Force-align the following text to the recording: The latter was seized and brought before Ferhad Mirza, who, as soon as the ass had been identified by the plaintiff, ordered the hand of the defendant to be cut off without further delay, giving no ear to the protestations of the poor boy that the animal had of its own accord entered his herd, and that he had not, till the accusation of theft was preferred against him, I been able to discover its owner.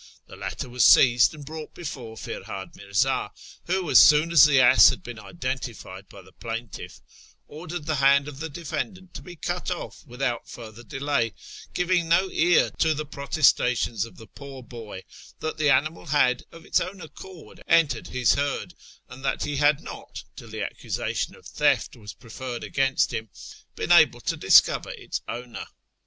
The 0.25 0.35
latter 0.35 0.67
was 0.67 0.83
seized 0.83 1.35
and 1.35 1.45
brought 1.45 1.75
before 1.75 2.17
Ferhad 2.17 2.75
Mirza, 2.75 3.29
who, 3.65 3.87
as 3.91 3.99
soon 4.01 4.31
as 4.31 4.45
the 4.45 4.59
ass 4.59 4.89
had 4.89 5.03
been 5.03 5.19
identified 5.19 6.09
by 6.09 6.23
the 6.23 6.31
plaintiff, 6.31 6.99
ordered 7.47 7.85
the 7.85 7.97
hand 7.97 8.27
of 8.27 8.39
the 8.39 8.49
defendant 8.49 9.13
to 9.13 9.21
be 9.21 9.35
cut 9.35 9.69
off 9.69 10.03
without 10.07 10.49
further 10.49 10.81
delay, 10.81 11.35
giving 11.75 12.09
no 12.09 12.31
ear 12.31 12.71
to 12.79 12.95
the 12.95 13.05
protestations 13.05 14.03
of 14.03 14.17
the 14.17 14.25
poor 14.25 14.63
boy 14.63 15.03
that 15.39 15.57
the 15.59 15.69
animal 15.69 16.07
had 16.07 16.45
of 16.51 16.65
its 16.65 16.81
own 16.81 16.99
accord 16.99 17.61
entered 17.67 18.07
his 18.07 18.33
herd, 18.33 18.73
and 19.07 19.23
that 19.23 19.43
he 19.43 19.57
had 19.57 19.83
not, 19.83 20.23
till 20.35 20.47
the 20.49 20.63
accusation 20.63 21.35
of 21.35 21.45
theft 21.45 21.95
was 21.95 22.11
preferred 22.13 22.63
against 22.63 23.13
him, 23.13 23.29
I 23.33 23.37
been 23.75 23.91
able 23.91 24.21
to 24.21 24.35
discover 24.35 24.89
its 24.89 25.21
owner. 25.27 25.67